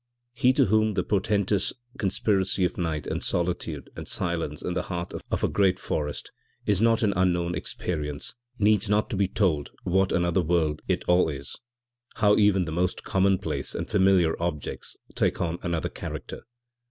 [0.21, 4.63] < 3 > He to whom the portentous conspiracy of night and solitude and silence
[4.63, 6.31] in the heart of a great forest
[6.65, 11.29] is not an unknown experience needs not to be told what another world it all
[11.29, 11.59] is
[12.15, 16.45] how even the most commonplace and familiar objects take on another character.